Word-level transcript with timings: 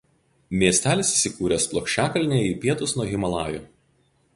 Miestelis 0.61 1.11
įsikūręs 1.19 1.69
plokščiakalnyje 1.75 2.49
į 2.55 2.59
pietus 2.67 2.97
nuo 3.01 3.11
Himalajų. 3.15 3.67